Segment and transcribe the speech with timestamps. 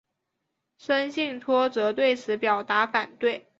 [0.79, 3.45] 森信托则对此表达反对。